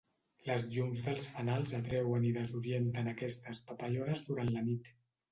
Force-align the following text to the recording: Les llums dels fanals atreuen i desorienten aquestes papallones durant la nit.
Les 0.45 0.61
llums 0.75 1.01
dels 1.07 1.25
fanals 1.33 1.73
atreuen 1.79 2.25
i 2.29 2.31
desorienten 2.37 3.09
aquestes 3.11 3.61
papallones 3.67 4.25
durant 4.31 4.51
la 4.57 4.65
nit. 4.71 4.89